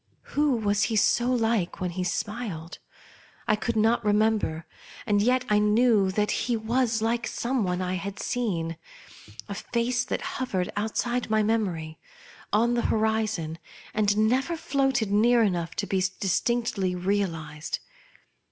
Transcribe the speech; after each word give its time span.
Who 0.33 0.55
was 0.57 0.85
he 0.85 0.95
so 0.95 1.31
like 1.31 1.79
when 1.79 1.91
he 1.91 2.03
smiled? 2.03 2.79
I 3.47 3.55
could 3.55 3.75
not 3.75 4.03
remember, 4.03 4.65
and 5.05 5.21
yet 5.21 5.47
1 5.51 5.75
knew 5.75 6.09
that 6.09 6.31
he 6.31 6.57
was 6.57 7.03
like 7.03 7.27
some 7.27 7.63
one 7.63 7.83
I 7.83 7.93
had 7.93 8.19
seen— 8.19 8.77
a 9.47 9.53
face 9.53 10.03
that 10.05 10.21
hovered 10.41 10.71
outside 10.75 11.29
my 11.29 11.43
memory, 11.43 11.99
on 12.51 12.73
the 12.73 12.81
horizon, 12.87 13.59
and 13.93 14.17
never 14.27 14.57
floated 14.57 15.11
near 15.11 15.43
enough 15.43 15.75
to 15.75 15.85
be 15.85 16.03
distinctly 16.19 16.95
realized. 16.95 17.77